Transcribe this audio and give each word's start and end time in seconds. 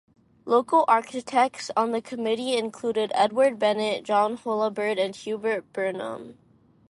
Local 0.45 0.83
architects 0.87 1.69
on 1.77 1.91
the 1.91 2.01
committee 2.01 2.57
included 2.57 3.11
Edward 3.13 3.59
Bennett, 3.59 4.03
John 4.03 4.35
Holabird, 4.35 4.97
and 4.97 5.15
Hubert 5.15 5.71
Burnham. 5.73 6.39